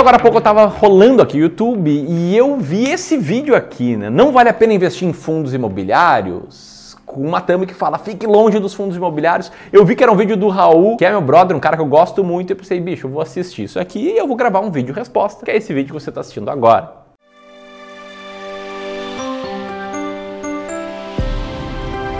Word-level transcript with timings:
Então 0.00 0.08
agora 0.08 0.16
há 0.16 0.22
pouco 0.22 0.38
eu 0.38 0.40
tava 0.40 0.64
rolando 0.64 1.20
aqui 1.20 1.36
o 1.36 1.42
YouTube 1.42 1.90
e 1.90 2.34
eu 2.34 2.56
vi 2.56 2.88
esse 2.88 3.18
vídeo 3.18 3.54
aqui, 3.54 3.98
né? 3.98 4.08
Não 4.08 4.32
vale 4.32 4.48
a 4.48 4.54
pena 4.54 4.72
investir 4.72 5.06
em 5.06 5.12
fundos 5.12 5.52
imobiliários? 5.52 6.96
Com 7.04 7.20
uma 7.20 7.38
thumb 7.38 7.66
que 7.66 7.74
fala, 7.74 7.98
fique 7.98 8.26
longe 8.26 8.58
dos 8.58 8.72
fundos 8.72 8.96
imobiliários. 8.96 9.52
Eu 9.70 9.84
vi 9.84 9.94
que 9.94 10.02
era 10.02 10.10
um 10.10 10.16
vídeo 10.16 10.38
do 10.38 10.48
Raul, 10.48 10.96
que 10.96 11.04
é 11.04 11.10
meu 11.10 11.20
brother, 11.20 11.54
um 11.54 11.60
cara 11.60 11.76
que 11.76 11.82
eu 11.82 11.86
gosto 11.86 12.24
muito, 12.24 12.48
e 12.48 12.52
eu 12.54 12.56
pensei, 12.56 12.80
bicho, 12.80 13.08
eu 13.08 13.10
vou 13.10 13.20
assistir 13.20 13.64
isso 13.64 13.78
aqui 13.78 13.98
e 13.98 14.16
eu 14.16 14.26
vou 14.26 14.38
gravar 14.38 14.60
um 14.60 14.70
vídeo 14.70 14.94
resposta, 14.94 15.44
que 15.44 15.50
é 15.50 15.58
esse 15.58 15.70
vídeo 15.74 15.88
que 15.88 16.00
você 16.00 16.08
está 16.08 16.22
assistindo 16.22 16.50
agora. 16.50 16.94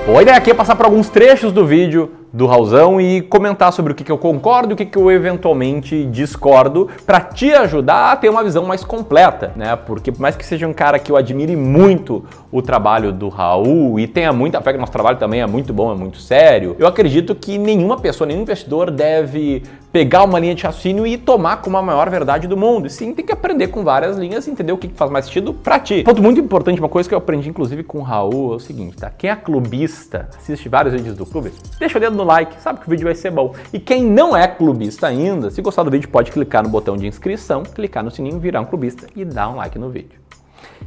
Bom, 0.07 0.19
a 0.19 0.23
ideia 0.23 0.37
aqui 0.37 0.51
é 0.51 0.55
passar 0.55 0.77
por 0.77 0.85
alguns 0.85 1.09
trechos 1.09 1.51
do 1.51 1.65
vídeo 1.65 2.20
do 2.33 2.47
Raulzão 2.47 3.01
e 3.01 3.23
comentar 3.23 3.73
sobre 3.73 3.93
o 3.93 3.95
que, 3.95 4.05
que 4.05 4.13
eu 4.13 4.19
concordo 4.19 4.73
e 4.73 4.75
o 4.75 4.77
que, 4.77 4.87
que 4.87 4.97
eu 4.97 5.11
eventualmente 5.11 6.05
discordo 6.07 6.89
para 7.05 7.21
te 7.21 7.53
ajudar 7.53 8.13
a 8.13 8.17
ter 8.17 8.29
uma 8.29 8.45
visão 8.45 8.65
mais 8.65 8.85
completa, 8.85 9.53
né? 9.57 9.75
Porque 9.77 10.13
por 10.13 10.21
mais 10.21 10.37
que 10.37 10.47
seja 10.47 10.67
um 10.67 10.73
cara 10.73 10.99
que 10.99 11.11
eu 11.11 11.17
admire 11.17 11.57
muito 11.57 12.25
o 12.53 12.63
trabalho 12.63 13.13
do 13.13 13.29
Raul 13.29 13.99
e 13.99 14.07
tenha 14.07 14.33
muita 14.33 14.61
fé 14.61 14.73
que 14.73 14.79
nosso 14.79 14.93
trabalho 14.93 15.19
também 15.19 15.41
é 15.41 15.47
muito 15.47 15.73
bom, 15.73 15.93
é 15.93 15.97
muito 15.97 16.19
sério, 16.19 16.77
eu 16.79 16.87
acredito 16.87 17.35
que 17.35 17.59
nenhuma 17.59 17.99
pessoa, 17.99 18.27
nenhum 18.27 18.43
investidor 18.43 18.91
deve 18.91 19.63
pegar 19.93 20.23
uma 20.23 20.39
linha 20.39 20.55
de 20.55 20.63
raciocínio 20.63 21.07
e 21.07 21.17
tomar 21.17 21.59
como 21.59 21.77
a 21.77 21.83
maior 21.83 22.09
verdade 22.09 22.47
do 22.47 22.57
mundo. 22.57 22.87
E 22.87 22.91
sim, 22.91 23.13
tem 23.13 23.25
que 23.25 23.33
aprender 23.33 23.69
com 23.69 23.83
várias 23.83 24.17
linhas 24.17 24.47
e 24.47 24.51
entender 24.51 24.73
o 24.73 24.79
que 24.79 24.89
faz 24.89 25.11
mais 25.11 25.25
sentido 25.25 25.53
para 25.53 25.79
ti. 25.81 26.03
Ponto 26.05 26.23
muito 26.23 26.41
importante, 26.41 26.79
uma 26.79 26.89
coisa 26.89 27.09
que 27.09 27.15
eu 27.15 27.19
aprendi 27.19 27.49
inclusive 27.49 27.83
com 27.83 27.99
o 27.99 28.03
Raul 28.03 28.53
é 28.53 28.57
o 28.57 28.61
seguinte, 28.61 28.97
tá? 28.97 29.11
Quem 29.11 29.31
é 29.31 29.37
clubista, 29.37 30.29
assiste 30.37 30.69
vários 30.69 30.95
vídeos 30.95 31.17
do 31.17 31.27
clube, 31.27 31.53
deixa 31.79 31.99
o 31.99 32.01
dedo 32.01 32.17
no 32.21 32.27
like, 32.27 32.61
sabe 32.61 32.81
que 32.81 32.87
o 32.87 32.91
vídeo 32.91 33.05
vai 33.05 33.15
ser 33.15 33.31
bom. 33.31 33.55
E 33.73 33.79
quem 33.79 34.05
não 34.05 34.37
é 34.37 34.47
clubista 34.47 35.07
ainda, 35.07 35.51
se 35.51 35.61
gostar 35.63 35.83
do 35.83 35.91
vídeo, 35.91 36.09
pode 36.09 36.31
clicar 36.31 36.63
no 36.63 36.69
botão 36.69 36.97
de 36.97 37.07
inscrição, 37.07 37.63
clicar 37.63 38.05
no 38.05 38.11
sininho, 38.11 38.39
virar 38.39 38.61
um 38.61 38.67
clubista 38.67 39.07
e 39.17 39.25
dar 39.25 39.49
um 39.49 39.57
like 39.57 39.79
no 39.79 39.91
vídeo. 39.91 40.21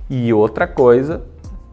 E 0.10 0.32
outra 0.34 0.68
coisa, 0.68 1.24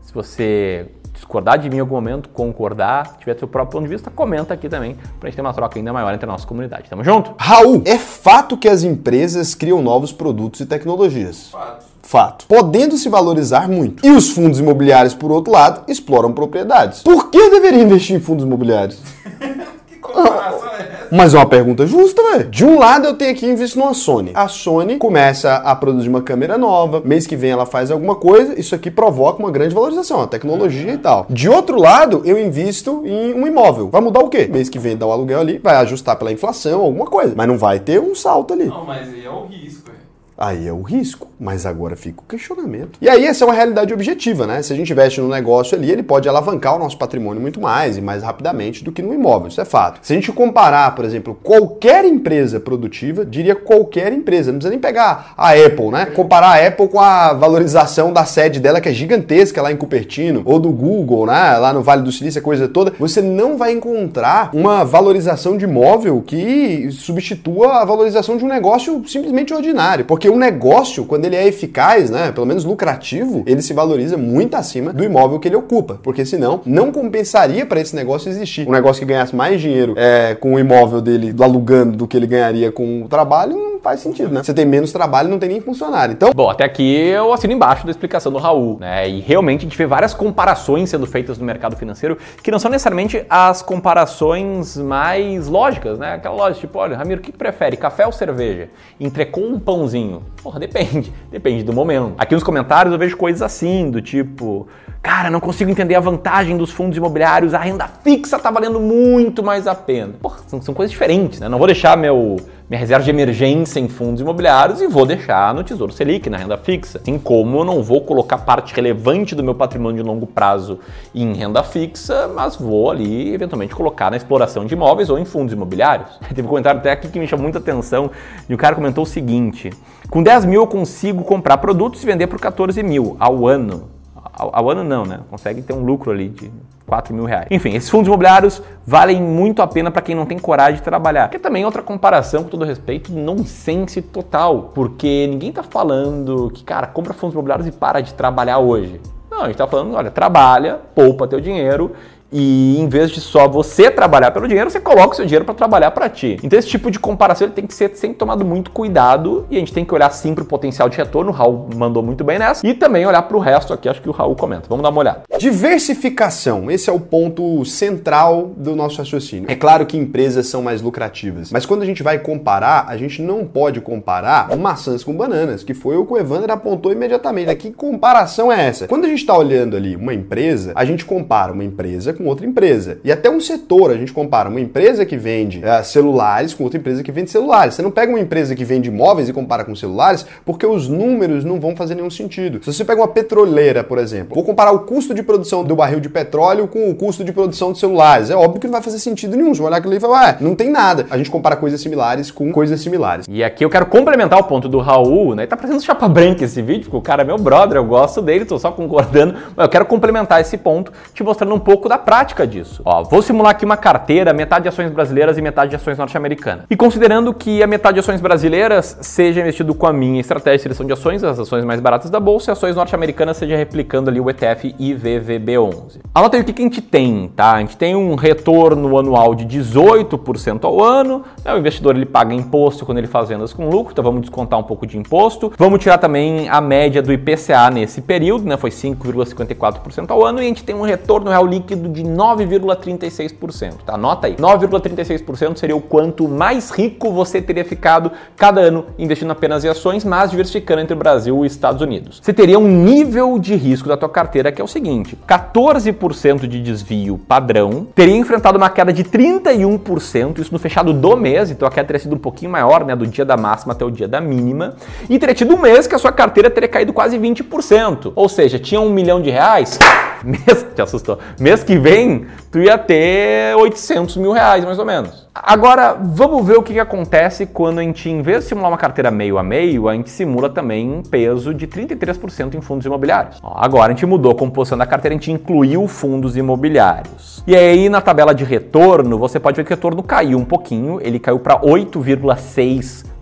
se 0.02 0.12
você 0.12 0.88
discordar 1.12 1.58
de 1.58 1.68
mim 1.68 1.76
em 1.76 1.80
algum 1.80 1.94
momento, 1.94 2.28
concordar, 2.30 3.18
tiver 3.18 3.38
seu 3.38 3.46
próprio 3.46 3.72
ponto 3.72 3.82
de 3.88 3.94
vista, 3.94 4.10
comenta 4.10 4.54
aqui 4.54 4.68
também, 4.68 4.96
pra 5.18 5.28
gente 5.28 5.36
ter 5.36 5.42
uma 5.42 5.52
troca 5.52 5.78
ainda 5.78 5.92
maior 5.92 6.14
entre 6.14 6.24
a 6.24 6.32
nossa 6.32 6.46
comunidade. 6.46 6.88
Tamo 6.88 7.04
junto? 7.04 7.34
Raul, 7.38 7.82
é 7.84 7.98
fato 7.98 8.56
que 8.56 8.68
as 8.68 8.82
empresas 8.82 9.54
criam 9.54 9.82
novos 9.82 10.12
produtos 10.12 10.60
e 10.60 10.66
tecnologias. 10.66 11.50
Fato. 11.50 11.86
Fato. 12.02 12.46
Podendo 12.46 12.96
se 12.96 13.08
valorizar 13.08 13.68
muito. 13.68 14.04
E 14.04 14.10
os 14.10 14.30
fundos 14.30 14.58
imobiliários, 14.58 15.14
por 15.14 15.30
outro 15.30 15.52
lado, 15.52 15.82
exploram 15.86 16.32
propriedades. 16.32 17.02
Por 17.02 17.30
que 17.30 17.38
eu 17.38 17.50
deveria 17.50 17.82
investir 17.82 18.16
em 18.16 18.20
fundos 18.20 18.44
imobiliários? 18.44 19.00
Que 19.90 19.96
comparação 19.96 20.68
é 20.76 20.82
essa? 20.82 21.08
Mas 21.10 21.34
é 21.34 21.36
uma 21.36 21.46
pergunta 21.46 21.86
justa, 21.86 22.22
velho. 22.22 22.48
De 22.48 22.64
um 22.64 22.78
lado 22.78 23.06
eu 23.06 23.14
tenho 23.14 23.32
aqui 23.32 23.44
invisto 23.44 23.78
numa 23.78 23.92
Sony. 23.92 24.30
A 24.34 24.48
Sony 24.48 24.96
começa 24.96 25.56
a 25.56 25.74
produzir 25.74 26.08
uma 26.08 26.22
câmera 26.22 26.56
nova, 26.56 27.02
mês 27.04 27.26
que 27.26 27.36
vem 27.36 27.50
ela 27.50 27.66
faz 27.66 27.90
alguma 27.90 28.14
coisa, 28.14 28.58
isso 28.58 28.74
aqui 28.74 28.90
provoca 28.90 29.40
uma 29.40 29.50
grande 29.50 29.74
valorização, 29.74 30.22
a 30.22 30.26
tecnologia 30.26 30.92
e 30.94 30.98
tal. 30.98 31.26
De 31.28 31.48
outro 31.48 31.78
lado, 31.78 32.22
eu 32.24 32.38
invisto 32.38 33.02
em 33.04 33.34
um 33.34 33.46
imóvel. 33.46 33.88
Vai 33.90 34.00
mudar 34.00 34.20
o 34.20 34.28
quê? 34.28 34.48
Mês 34.50 34.68
que 34.68 34.78
vem 34.78 34.96
dá 34.96 35.06
o 35.06 35.12
aluguel 35.12 35.40
ali, 35.40 35.58
vai 35.58 35.74
ajustar 35.76 36.16
pela 36.16 36.32
inflação, 36.32 36.80
alguma 36.80 37.06
coisa. 37.06 37.34
Mas 37.36 37.48
não 37.48 37.58
vai 37.58 37.78
ter 37.80 38.00
um 38.00 38.14
salto 38.14 38.54
ali. 38.54 38.66
Não, 38.66 38.84
mas 38.86 39.08
aí 39.08 39.24
é 39.24 39.30
o 39.30 39.44
risco. 39.46 39.90
é. 39.90 39.94
Aí 40.38 40.66
é 40.68 40.72
o 40.72 40.80
risco, 40.80 41.26
mas 41.40 41.64
agora 41.64 41.96
fica 41.96 42.20
o 42.20 42.28
questionamento. 42.28 42.98
E 43.00 43.08
aí 43.08 43.24
essa 43.24 43.44
é 43.44 43.46
uma 43.46 43.54
realidade 43.54 43.94
objetiva, 43.94 44.46
né? 44.46 44.62
Se 44.62 44.72
a 44.72 44.76
gente 44.76 44.92
investe 44.92 45.20
no 45.20 45.28
negócio 45.28 45.76
ali, 45.76 45.90
ele 45.90 46.02
pode 46.02 46.28
alavancar 46.28 46.76
o 46.76 46.78
nosso 46.78 46.98
patrimônio 46.98 47.40
muito 47.40 47.60
mais 47.60 47.96
e 47.96 48.00
mais 48.00 48.22
rapidamente 48.22 48.84
do 48.84 48.92
que 48.92 49.00
no 49.00 49.14
imóvel, 49.14 49.48
isso 49.48 49.60
é 49.60 49.64
fato. 49.64 50.00
Se 50.02 50.12
a 50.12 50.16
gente 50.16 50.30
comparar, 50.32 50.94
por 50.94 51.04
exemplo, 51.04 51.38
qualquer 51.42 52.04
empresa 52.04 52.60
produtiva, 52.60 53.24
diria 53.24 53.56
qualquer 53.56 54.12
empresa, 54.12 54.52
não 54.52 54.58
precisa 54.58 54.70
nem 54.70 54.78
pegar 54.78 55.32
a 55.36 55.52
Apple, 55.52 55.90
né? 55.90 56.06
Comparar 56.06 56.48
a 56.48 56.66
Apple 56.66 56.88
com 56.88 57.00
a 57.00 57.32
valorização 57.32 58.12
da 58.12 58.24
sede 58.24 58.60
dela 58.60 58.80
que 58.80 58.88
é 58.88 58.92
gigantesca 58.92 59.62
lá 59.62 59.72
em 59.72 59.76
Cupertino, 59.76 60.42
ou 60.44 60.58
do 60.58 60.70
Google, 60.70 61.26
né? 61.26 61.56
Lá 61.56 61.72
no 61.72 61.82
Vale 61.82 62.02
do 62.02 62.12
Silício, 62.12 62.40
a 62.40 62.44
coisa 62.44 62.68
toda, 62.68 62.92
você 62.98 63.22
não 63.22 63.56
vai 63.56 63.72
encontrar 63.72 64.50
uma 64.52 64.84
valorização 64.84 65.56
de 65.56 65.64
imóvel 65.64 66.22
que 66.26 66.90
substitua 66.90 67.80
a 67.80 67.84
valorização 67.84 68.36
de 68.36 68.44
um 68.44 68.48
negócio 68.48 69.02
simplesmente 69.06 69.54
ordinário, 69.54 70.04
porque 70.04 70.28
um 70.28 70.36
negócio, 70.36 71.04
quando 71.04 71.24
ele 71.24 71.29
é 71.36 71.46
eficaz, 71.46 72.10
né, 72.10 72.32
pelo 72.32 72.46
menos 72.46 72.64
lucrativo, 72.64 73.42
ele 73.46 73.62
se 73.62 73.72
valoriza 73.72 74.16
muito 74.16 74.54
acima 74.54 74.92
do 74.92 75.04
imóvel 75.04 75.38
que 75.38 75.48
ele 75.48 75.56
ocupa, 75.56 75.98
porque 76.02 76.24
senão 76.24 76.60
não 76.64 76.90
compensaria 76.92 77.64
para 77.66 77.80
esse 77.80 77.94
negócio 77.94 78.28
existir. 78.28 78.68
Um 78.68 78.72
negócio 78.72 79.00
que 79.00 79.06
ganhasse 79.06 79.34
mais 79.34 79.60
dinheiro 79.60 79.94
é, 79.96 80.34
com 80.34 80.54
o 80.54 80.58
imóvel 80.58 81.00
dele 81.00 81.34
alugando 81.40 81.96
do 81.96 82.06
que 82.06 82.16
ele 82.16 82.26
ganharia 82.26 82.70
com 82.72 83.02
o 83.02 83.08
trabalho, 83.08 83.69
faz 83.82 84.00
sentido, 84.00 84.32
né? 84.32 84.42
Você 84.42 84.54
tem 84.54 84.64
menos 84.64 84.92
trabalho, 84.92 85.28
não 85.28 85.38
tem 85.38 85.48
nem 85.48 85.60
funcionário. 85.60 86.12
Então, 86.12 86.30
Bom, 86.34 86.50
até 86.50 86.64
aqui 86.64 86.96
eu 86.96 87.32
assino 87.32 87.52
embaixo 87.52 87.84
da 87.84 87.90
explicação 87.90 88.30
do 88.30 88.38
Raul, 88.38 88.78
né? 88.78 89.08
E 89.08 89.20
realmente 89.20 89.60
a 89.60 89.62
gente 89.62 89.76
vê 89.76 89.86
várias 89.86 90.14
comparações 90.14 90.90
sendo 90.90 91.06
feitas 91.06 91.38
no 91.38 91.44
mercado 91.44 91.76
financeiro 91.76 92.16
que 92.42 92.50
não 92.50 92.58
são 92.58 92.70
necessariamente 92.70 93.24
as 93.28 93.62
comparações 93.62 94.76
mais 94.76 95.48
lógicas, 95.48 95.98
né? 95.98 96.14
Aquela 96.14 96.34
lógica, 96.34 96.60
tipo, 96.60 96.78
olha, 96.78 96.96
Ramiro, 96.96 97.20
o 97.20 97.24
que 97.24 97.32
prefere, 97.32 97.76
café 97.76 98.06
ou 98.06 98.12
cerveja? 98.12 98.68
Entrecou 98.98 99.44
um 99.44 99.58
pãozinho? 99.58 100.22
Porra, 100.42 100.58
depende, 100.60 101.12
depende 101.30 101.62
do 101.62 101.72
momento. 101.72 102.14
Aqui 102.18 102.34
nos 102.34 102.44
comentários 102.44 102.92
eu 102.92 102.98
vejo 102.98 103.16
coisas 103.16 103.42
assim, 103.42 103.90
do 103.90 104.00
tipo, 104.00 104.68
cara, 105.02 105.30
não 105.30 105.40
consigo 105.40 105.70
entender 105.70 105.94
a 105.94 106.00
vantagem 106.00 106.56
dos 106.56 106.70
fundos 106.70 106.96
imobiliários, 106.96 107.54
a 107.54 107.58
renda 107.58 107.88
fixa 108.02 108.38
tá 108.38 108.50
valendo 108.50 108.80
muito 108.80 109.42
mais 109.42 109.66
a 109.66 109.74
pena. 109.74 110.14
Porra, 110.20 110.38
são, 110.46 110.60
são 110.60 110.74
coisas 110.74 110.90
diferentes, 110.90 111.40
né? 111.40 111.48
Não 111.48 111.58
vou 111.58 111.66
deixar 111.66 111.96
meu 111.96 112.36
minha 112.70 112.78
reserva 112.78 113.02
de 113.02 113.10
emergência 113.10 113.80
em 113.80 113.88
fundos 113.88 114.20
imobiliários 114.20 114.80
e 114.80 114.86
vou 114.86 115.04
deixar 115.04 115.52
no 115.52 115.64
Tesouro 115.64 115.92
Selic, 115.92 116.30
na 116.30 116.36
renda 116.36 116.56
fixa. 116.56 117.00
Assim 117.02 117.18
como 117.18 117.58
eu 117.58 117.64
não 117.64 117.82
vou 117.82 118.02
colocar 118.02 118.38
parte 118.38 118.72
relevante 118.72 119.34
do 119.34 119.42
meu 119.42 119.56
patrimônio 119.56 120.00
de 120.00 120.08
longo 120.08 120.24
prazo 120.24 120.78
em 121.12 121.32
renda 121.32 121.64
fixa, 121.64 122.28
mas 122.28 122.54
vou 122.54 122.88
ali 122.88 123.34
eventualmente 123.34 123.74
colocar 123.74 124.08
na 124.08 124.16
exploração 124.16 124.64
de 124.64 124.74
imóveis 124.74 125.10
ou 125.10 125.18
em 125.18 125.24
fundos 125.24 125.52
imobiliários. 125.52 126.16
Teve 126.32 126.42
um 126.42 126.48
comentário 126.48 126.78
até 126.78 126.92
aqui 126.92 127.08
que 127.08 127.18
me 127.18 127.26
chamou 127.26 127.42
muita 127.42 127.58
atenção 127.58 128.08
e 128.48 128.54
o 128.54 128.58
cara 128.58 128.76
comentou 128.76 129.02
o 129.02 129.06
seguinte: 129.06 129.70
com 130.08 130.22
10 130.22 130.44
mil 130.44 130.60
eu 130.60 130.66
consigo 130.68 131.24
comprar 131.24 131.58
produtos 131.58 132.04
e 132.04 132.06
vender 132.06 132.28
por 132.28 132.38
14 132.38 132.80
mil 132.84 133.16
ao 133.18 133.48
ano. 133.48 133.99
Ao, 134.40 134.50
ao 134.54 134.70
ano 134.70 134.82
não, 134.82 135.04
né? 135.04 135.20
Consegue 135.28 135.60
ter 135.60 135.74
um 135.74 135.84
lucro 135.84 136.10
ali 136.10 136.30
de 136.30 136.50
4 136.86 137.14
mil 137.14 137.26
reais. 137.26 137.46
Enfim, 137.50 137.74
esses 137.74 137.90
fundos 137.90 138.06
imobiliários 138.06 138.62
valem 138.86 139.20
muito 139.20 139.60
a 139.60 139.66
pena 139.66 139.90
para 139.90 140.00
quem 140.00 140.14
não 140.14 140.24
tem 140.24 140.38
coragem 140.38 140.76
de 140.76 140.82
trabalhar. 140.82 141.28
Que 141.28 141.38
também 141.38 141.62
é 141.62 141.66
outra 141.66 141.82
comparação, 141.82 142.44
com 142.44 142.48
todo 142.48 142.64
respeito, 142.64 143.12
nonsense 143.12 144.00
total. 144.00 144.70
Porque 144.74 145.26
ninguém 145.30 145.52
tá 145.52 145.62
falando 145.62 146.50
que, 146.54 146.64
cara, 146.64 146.86
compra 146.86 147.12
fundos 147.12 147.34
imobiliários 147.34 147.68
e 147.68 147.72
para 147.72 148.00
de 148.00 148.14
trabalhar 148.14 148.58
hoje. 148.58 148.98
Não, 149.30 149.42
a 149.42 149.46
gente 149.48 149.58
tá 149.58 149.66
falando, 149.66 149.94
olha, 149.94 150.10
trabalha, 150.10 150.80
poupa 150.94 151.28
teu 151.28 151.40
dinheiro 151.40 151.92
e 152.32 152.78
em 152.78 152.88
vez 152.88 153.10
de 153.10 153.20
só 153.20 153.48
você 153.48 153.90
trabalhar 153.90 154.30
pelo 154.30 154.46
dinheiro, 154.46 154.70
você 154.70 154.80
coloca 154.80 155.12
o 155.12 155.16
seu 155.16 155.24
dinheiro 155.24 155.44
para 155.44 155.54
trabalhar 155.54 155.90
para 155.90 156.08
ti. 156.08 156.38
Então 156.42 156.58
esse 156.58 156.68
tipo 156.68 156.90
de 156.90 156.98
comparação 156.98 157.46
ele 157.46 157.54
tem 157.54 157.66
que 157.66 157.74
ser 157.74 157.94
sempre 157.94 158.16
tomado 158.16 158.44
muito 158.44 158.70
cuidado 158.70 159.46
e 159.50 159.56
a 159.56 159.58
gente 159.58 159.72
tem 159.72 159.84
que 159.84 159.94
olhar 159.94 160.10
sim 160.10 160.34
para 160.34 160.44
o 160.44 160.46
potencial 160.46 160.88
de 160.88 160.96
retorno. 160.96 161.30
O 161.30 161.34
Raul 161.34 161.68
mandou 161.74 162.02
muito 162.02 162.24
bem 162.24 162.38
nessa 162.38 162.66
e 162.66 162.74
também 162.74 163.06
olhar 163.06 163.22
para 163.22 163.36
o 163.36 163.40
resto 163.40 163.72
aqui. 163.72 163.88
Acho 163.88 164.00
que 164.00 164.08
o 164.08 164.12
Raul 164.12 164.36
comenta. 164.36 164.66
Vamos 164.68 164.82
dar 164.82 164.90
uma 164.90 165.00
olhada. 165.00 165.22
Diversificação, 165.38 166.70
esse 166.70 166.88
é 166.88 166.92
o 166.92 167.00
ponto 167.00 167.64
central 167.64 168.52
do 168.56 168.76
nosso 168.76 168.98
raciocínio. 168.98 169.50
É 169.50 169.54
claro 169.54 169.86
que 169.86 169.96
empresas 169.96 170.46
são 170.46 170.62
mais 170.62 170.82
lucrativas, 170.82 171.50
mas 171.50 171.66
quando 171.66 171.82
a 171.82 171.86
gente 171.86 172.02
vai 172.02 172.18
comparar, 172.18 172.86
a 172.88 172.96
gente 172.96 173.22
não 173.22 173.44
pode 173.44 173.80
comparar 173.80 174.56
maçãs 174.56 175.02
com 175.02 175.12
bananas, 175.14 175.62
que 175.62 175.74
foi 175.74 175.96
o 175.96 176.04
que 176.04 176.12
o 176.12 176.18
Evander 176.18 176.50
apontou 176.50 176.92
imediatamente. 176.92 177.54
Que 177.56 177.70
comparação 177.70 178.52
é 178.52 178.66
essa? 178.66 178.86
Quando 178.86 179.04
a 179.04 179.08
gente 179.08 179.20
está 179.20 179.36
olhando 179.36 179.76
ali 179.76 179.96
uma 179.96 180.14
empresa, 180.14 180.72
a 180.74 180.84
gente 180.84 181.04
compara 181.04 181.52
uma 181.52 181.64
empresa 181.64 182.12
com 182.20 182.28
outra 182.28 182.46
empresa. 182.46 182.98
E 183.02 183.10
até 183.10 183.30
um 183.30 183.40
setor, 183.40 183.90
a 183.90 183.96
gente 183.96 184.12
compara 184.12 184.48
uma 184.48 184.60
empresa 184.60 185.06
que 185.06 185.16
vende 185.16 185.62
eh, 185.64 185.82
celulares 185.82 186.52
com 186.52 186.64
outra 186.64 186.78
empresa 186.78 187.02
que 187.02 187.10
vende 187.10 187.30
celulares. 187.30 187.74
Você 187.74 187.82
não 187.82 187.90
pega 187.90 188.12
uma 188.12 188.20
empresa 188.20 188.54
que 188.54 188.64
vende 188.64 188.90
imóveis 188.90 189.28
e 189.28 189.32
compara 189.32 189.64
com 189.64 189.74
celulares, 189.74 190.26
porque 190.44 190.66
os 190.66 190.86
números 190.86 191.44
não 191.44 191.58
vão 191.58 191.74
fazer 191.74 191.94
nenhum 191.94 192.10
sentido. 192.10 192.62
Se 192.62 192.72
você 192.72 192.84
pega 192.84 193.00
uma 193.00 193.08
petroleira, 193.08 193.82
por 193.82 193.96
exemplo, 193.96 194.34
vou 194.34 194.44
comparar 194.44 194.72
o 194.72 194.80
custo 194.80 195.14
de 195.14 195.22
produção 195.22 195.64
do 195.64 195.74
barril 195.74 195.98
de 195.98 196.10
petróleo 196.10 196.68
com 196.68 196.90
o 196.90 196.94
custo 196.94 197.24
de 197.24 197.32
produção 197.32 197.72
de 197.72 197.78
celulares. 197.78 198.28
É 198.28 198.36
óbvio 198.36 198.60
que 198.60 198.66
não 198.66 198.72
vai 198.72 198.82
fazer 198.82 198.98
sentido 198.98 199.36
nenhum. 199.36 199.54
Você 199.54 199.62
vai 199.62 199.70
olhar 199.70 199.78
aquilo 199.78 199.94
e 199.94 200.00
falar, 200.00 200.26
ué, 200.26 200.36
não 200.40 200.54
tem 200.54 200.70
nada. 200.70 201.06
A 201.10 201.16
gente 201.16 201.30
compara 201.30 201.56
coisas 201.56 201.80
similares 201.80 202.30
com 202.30 202.52
coisas 202.52 202.80
similares. 202.80 203.26
E 203.28 203.42
aqui 203.42 203.64
eu 203.64 203.70
quero 203.70 203.86
complementar 203.86 204.38
o 204.38 204.44
ponto 204.44 204.68
do 204.68 204.78
Raul, 204.78 205.34
né? 205.34 205.46
Tá 205.46 205.56
parecendo 205.56 205.82
chapa 205.82 206.06
branca 206.06 206.44
esse 206.44 206.60
vídeo, 206.60 206.84
porque 206.84 206.96
o 206.98 207.02
cara 207.02 207.22
é 207.22 207.24
meu 207.24 207.38
brother, 207.38 207.78
eu 207.78 207.84
gosto 207.84 208.20
dele, 208.20 208.44
tô 208.44 208.58
só 208.58 208.70
concordando, 208.70 209.34
mas 209.56 209.64
eu 209.64 209.70
quero 209.70 209.86
complementar 209.86 210.40
esse 210.40 210.58
ponto, 210.58 210.92
te 211.14 211.22
mostrando 211.22 211.54
um 211.54 211.58
pouco 211.58 211.88
da 211.88 211.96
prática 211.96 212.09
disso. 212.46 212.82
Ó, 212.84 213.02
vou 213.04 213.22
simular 213.22 213.52
aqui 213.52 213.64
uma 213.64 213.76
carteira, 213.76 214.32
metade 214.32 214.64
de 214.64 214.68
ações 214.68 214.90
brasileiras 214.90 215.38
e 215.38 215.42
metade 215.42 215.70
de 215.70 215.76
ações 215.76 215.96
norte-americanas. 215.96 216.64
E 216.68 216.76
considerando 216.76 217.32
que 217.32 217.62
a 217.62 217.66
metade 217.66 217.94
de 217.94 218.00
ações 218.00 218.20
brasileiras 218.20 218.98
seja 219.00 219.40
investido 219.40 219.74
com 219.74 219.86
a 219.86 219.92
minha 219.92 220.20
estratégia 220.20 220.56
de 220.56 220.62
seleção 220.62 220.86
de 220.86 220.92
ações, 220.92 221.22
as 221.22 221.38
ações 221.38 221.64
mais 221.64 221.80
baratas 221.80 222.10
da 222.10 222.18
bolsa, 222.18 222.50
e 222.50 222.52
ações 222.52 222.76
norte-americanas 222.76 223.36
seja 223.36 223.56
replicando 223.56 224.10
ali 224.10 224.20
o 224.20 224.28
ETF 224.28 224.74
IVVB11. 224.78 226.00
Anota 226.14 226.36
aí 226.36 226.42
o 226.42 226.44
que, 226.44 226.52
que 226.52 226.62
a 226.62 226.64
gente 226.64 226.82
tem, 226.82 227.30
tá? 227.34 227.52
A 227.52 227.60
gente 227.60 227.76
tem 227.76 227.94
um 227.94 228.14
retorno 228.14 228.98
anual 228.98 229.34
de 229.34 229.46
18% 229.46 230.64
ao 230.64 230.82
ano, 230.82 231.24
né? 231.44 231.54
o 231.54 231.58
investidor 231.58 231.94
ele 231.94 232.06
paga 232.06 232.34
imposto 232.34 232.84
quando 232.84 232.98
ele 232.98 233.06
faz 233.06 233.28
vendas 233.28 233.52
com 233.52 233.68
lucro, 233.68 233.92
então 233.92 234.02
vamos 234.02 234.22
descontar 234.22 234.58
um 234.58 234.62
pouco 234.62 234.86
de 234.86 234.98
imposto. 234.98 235.52
Vamos 235.56 235.80
tirar 235.80 235.98
também 235.98 236.48
a 236.48 236.60
média 236.60 237.02
do 237.02 237.12
IPCA 237.12 237.70
nesse 237.70 238.00
período, 238.00 238.44
né? 238.44 238.56
Foi 238.56 238.70
5,54% 238.70 240.10
ao 240.10 240.24
ano 240.24 240.40
e 240.40 240.42
a 240.42 240.48
gente 240.48 240.64
tem 240.64 240.74
um 240.74 240.82
retorno 240.82 241.30
real 241.30 241.46
líquido 241.46 241.88
de 241.88 241.99
9,36%, 242.02 243.74
tá? 243.84 243.94
Anota 243.94 244.26
aí. 244.26 244.36
9,36% 244.36 245.56
seria 245.56 245.76
o 245.76 245.80
quanto 245.80 246.28
mais 246.28 246.70
rico 246.70 247.12
você 247.12 247.40
teria 247.40 247.64
ficado 247.64 248.12
cada 248.36 248.60
ano 248.60 248.86
investindo 248.98 249.30
apenas 249.30 249.64
em 249.64 249.68
ações, 249.68 250.04
mas 250.04 250.30
diversificando 250.30 250.80
entre 250.80 250.94
o 250.94 250.96
Brasil 250.96 251.44
e 251.44 251.46
Estados 251.46 251.82
Unidos. 251.82 252.20
Você 252.22 252.32
teria 252.32 252.58
um 252.58 252.66
nível 252.66 253.38
de 253.38 253.54
risco 253.54 253.88
da 253.88 253.96
tua 253.96 254.08
carteira 254.08 254.52
que 254.52 254.60
é 254.60 254.64
o 254.64 254.68
seguinte: 254.68 255.16
14% 255.28 256.46
de 256.46 256.62
desvio 256.62 257.18
padrão, 257.18 257.86
teria 257.94 258.16
enfrentado 258.16 258.56
uma 258.56 258.70
queda 258.70 258.92
de 258.92 259.04
31%, 259.04 260.38
isso 260.38 260.52
no 260.52 260.58
fechado 260.58 260.92
do 260.92 261.16
mês, 261.16 261.50
então 261.50 261.66
a 261.66 261.70
queda 261.70 261.86
teria 261.86 262.00
sido 262.00 262.14
um 262.14 262.18
pouquinho 262.18 262.50
maior, 262.50 262.84
né, 262.84 262.94
do 262.96 263.06
dia 263.06 263.24
da 263.24 263.36
máxima 263.36 263.72
até 263.72 263.84
o 263.84 263.90
dia 263.90 264.08
da 264.08 264.20
mínima, 264.20 264.74
e 265.08 265.18
teria 265.18 265.34
tido 265.34 265.54
um 265.54 265.58
mês 265.58 265.86
que 265.86 265.94
a 265.94 265.98
sua 265.98 266.12
carteira 266.12 266.50
teria 266.50 266.68
caído 266.68 266.92
quase 266.92 267.18
20%, 267.18 268.12
ou 268.14 268.28
seja, 268.28 268.58
tinha 268.58 268.80
um 268.80 268.90
milhão 268.90 269.20
de 269.20 269.30
reais, 269.30 269.78
mês, 270.24 270.66
te 270.74 270.82
assustou, 270.82 271.18
mês 271.38 271.62
que 271.62 271.78
vem 271.78 272.26
tu 272.50 272.58
ia 272.58 272.76
ter 272.76 273.56
800 273.56 274.16
mil 274.16 274.32
reais 274.32 274.64
mais 274.64 274.78
ou 274.78 274.84
menos. 274.84 275.28
Agora, 275.32 275.94
vamos 275.94 276.44
ver 276.44 276.58
o 276.58 276.62
que, 276.62 276.72
que 276.72 276.80
acontece 276.80 277.46
quando 277.46 277.78
a 277.78 277.82
gente, 277.82 278.10
em 278.10 278.20
vez 278.20 278.42
de 278.42 278.48
simular 278.48 278.70
uma 278.70 278.76
carteira 278.76 279.10
meio 279.10 279.38
a 279.38 279.42
meio, 279.42 279.88
a 279.88 279.94
gente 279.94 280.10
simula 280.10 280.50
também 280.50 280.90
um 280.90 281.02
peso 281.02 281.54
de 281.54 281.68
33% 281.68 282.54
em 282.54 282.60
fundos 282.60 282.84
imobiliários. 282.84 283.38
Ó, 283.42 283.54
agora 283.56 283.92
a 283.92 283.94
gente 283.94 284.04
mudou 284.04 284.32
a 284.32 284.34
composição 284.34 284.76
da 284.76 284.86
carteira, 284.86 285.14
a 285.14 285.18
gente 285.18 285.30
incluiu 285.30 285.86
fundos 285.86 286.36
imobiliários. 286.36 287.44
E 287.46 287.56
aí, 287.56 287.88
na 287.88 288.00
tabela 288.00 288.34
de 288.34 288.44
retorno, 288.44 289.18
você 289.18 289.38
pode 289.38 289.56
ver 289.56 289.64
que 289.64 289.72
o 289.72 289.76
retorno 289.76 290.02
caiu 290.02 290.36
um 290.36 290.44
pouquinho, 290.44 290.98
ele 291.00 291.18
caiu 291.18 291.38
para 291.38 291.60
8,6% 291.60 293.19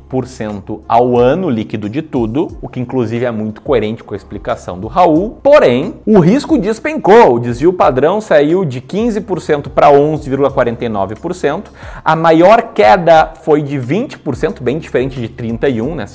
ao 0.89 1.19
ano 1.19 1.51
líquido 1.51 1.89
de 1.89 2.03
tudo, 2.03 2.57
o 2.63 2.69
que 2.69 2.81
inclusive 2.81 3.25
é 3.25 3.31
muito 3.31 3.61
coerente 3.61 4.03
com 4.03 4.15
a 4.15 4.17
explicação 4.17 4.79
do 4.79 4.87
Raul. 4.87 5.39
Porém, 5.43 5.95
o 6.07 6.19
risco 6.19 6.59
despencou, 6.59 7.35
o 7.35 7.39
desvio 7.39 7.73
padrão 7.73 8.21
saiu 8.21 8.65
de 8.65 8.81
15% 8.81 9.69
para 9.69 9.91
11,49%. 9.91 11.65
A 12.05 12.17
maior 12.17 12.73
queda 12.73 13.33
foi 13.43 13.63
de 13.63 13.79
20%, 13.79 14.63
bem 14.63 14.79
diferente 14.79 15.21
de 15.21 15.29
31, 15.29 15.95
né? 15.95 16.07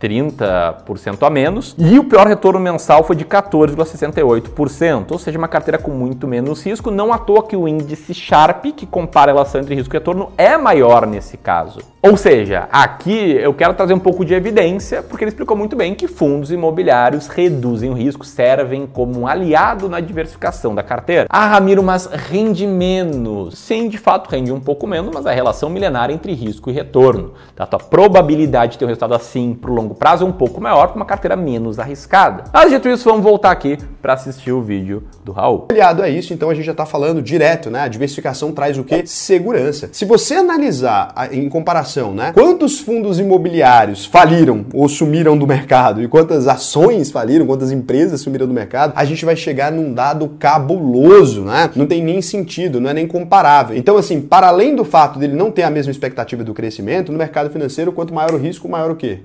30% 0.00 1.26
a 1.26 1.30
menos. 1.30 1.74
E 1.78 1.98
o 1.98 2.04
pior 2.04 2.26
retorno 2.26 2.60
mensal 2.60 3.02
foi 3.04 3.16
de 3.16 3.24
14,68%, 3.24 5.10
ou 5.10 5.18
seja, 5.18 5.38
uma 5.38 5.48
carteira 5.48 5.78
com 5.78 5.90
muito 5.90 6.26
menos 6.26 6.64
risco. 6.64 6.90
Não 6.90 7.12
à 7.12 7.18
toa 7.18 7.42
que 7.42 7.56
o 7.56 7.66
índice 7.66 8.14
Sharp, 8.14 8.64
que 8.76 8.86
compara 8.86 9.30
a 9.30 9.34
relação 9.34 9.60
entre 9.60 9.74
risco 9.74 9.94
e 9.94 9.98
retorno, 9.98 10.30
é 10.36 10.56
maior 10.56 11.06
nesse 11.06 11.36
caso. 11.36 11.80
Ou 12.00 12.16
seja, 12.16 12.68
aqui 12.70 13.32
eu 13.32 13.52
quero 13.52 13.74
trazer 13.74 13.92
um 13.92 13.98
pouco 13.98 14.24
de 14.24 14.32
evidência, 14.32 15.02
porque 15.02 15.24
ele 15.24 15.30
explicou 15.30 15.56
muito 15.56 15.74
bem 15.74 15.94
que 15.94 16.06
fundos 16.06 16.52
imobiliários 16.52 17.26
reduzem 17.26 17.90
o 17.90 17.92
risco, 17.92 18.24
servem 18.24 18.86
como 18.86 19.20
um 19.20 19.26
aliado 19.26 19.88
na 19.88 19.98
diversificação 19.98 20.74
da 20.74 20.82
carteira. 20.82 21.26
Ah, 21.28 21.46
Ramiro, 21.46 21.82
mas 21.82 22.06
rende 22.06 22.66
menos. 22.66 23.58
Sim, 23.58 23.88
de 23.88 23.98
fato, 23.98 24.30
rende 24.30 24.52
um 24.52 24.60
pouco 24.60 24.86
menos, 24.86 25.10
mas 25.12 25.26
a 25.26 25.32
relação 25.32 25.68
milenar 25.68 26.10
entre 26.10 26.32
risco 26.32 26.70
e 26.70 26.72
retorno. 26.72 27.32
Tá? 27.56 27.64
A 27.64 27.66
tua 27.66 27.80
probabilidade 27.80 28.72
de 28.72 28.78
ter 28.78 28.84
um 28.84 28.88
resultado 28.88 29.14
assim 29.14 29.52
pro 29.54 29.74
longo 29.74 29.87
prazo 29.94 30.24
é 30.24 30.28
um 30.28 30.32
pouco 30.32 30.60
maior 30.60 30.88
para 30.88 30.96
uma 30.96 31.04
carteira 31.04 31.36
menos 31.36 31.78
arriscada. 31.78 32.44
Mas 32.52 32.70
dito 32.70 32.88
isso, 32.88 33.04
vamos 33.04 33.22
voltar 33.22 33.50
aqui 33.50 33.78
para 34.00 34.14
assistir 34.14 34.52
o 34.52 34.62
vídeo 34.62 35.04
do 35.24 35.32
Raul. 35.32 35.66
Aliado 35.70 36.02
a 36.02 36.08
isso, 36.08 36.32
então 36.32 36.50
a 36.50 36.54
gente 36.54 36.64
já 36.64 36.72
está 36.72 36.86
falando 36.86 37.20
direto, 37.20 37.70
né? 37.70 37.82
A 37.82 37.88
diversificação 37.88 38.52
traz 38.52 38.78
o 38.78 38.84
que? 38.84 39.06
Segurança. 39.06 39.88
Se 39.92 40.04
você 40.04 40.34
analisar 40.34 41.12
em 41.30 41.48
comparação, 41.48 42.12
né? 42.12 42.32
Quantos 42.32 42.80
fundos 42.80 43.18
imobiliários 43.18 44.06
faliram 44.06 44.66
ou 44.72 44.88
sumiram 44.88 45.36
do 45.36 45.46
mercado 45.46 46.02
e 46.02 46.08
quantas 46.08 46.46
ações 46.46 47.10
faliram, 47.10 47.46
quantas 47.46 47.72
empresas 47.72 48.20
sumiram 48.20 48.46
do 48.46 48.54
mercado, 48.54 48.92
a 48.94 49.04
gente 49.04 49.24
vai 49.24 49.36
chegar 49.36 49.72
num 49.72 49.92
dado 49.92 50.28
cabuloso, 50.38 51.42
né? 51.42 51.70
Não 51.74 51.86
tem 51.86 52.02
nem 52.02 52.22
sentido, 52.22 52.80
não 52.80 52.90
é 52.90 52.94
nem 52.94 53.06
comparável. 53.06 53.76
Então, 53.76 53.96
assim, 53.96 54.20
para 54.20 54.48
além 54.48 54.74
do 54.74 54.84
fato 54.84 55.18
dele 55.18 55.34
não 55.34 55.50
ter 55.50 55.62
a 55.62 55.70
mesma 55.70 55.90
expectativa 55.90 56.44
do 56.44 56.54
crescimento, 56.54 57.12
no 57.12 57.18
mercado 57.18 57.50
financeiro, 57.50 57.92
quanto 57.92 58.14
maior 58.14 58.34
o 58.34 58.38
risco, 58.38 58.68
maior 58.68 58.90
o 58.90 58.96
quê? 58.96 59.20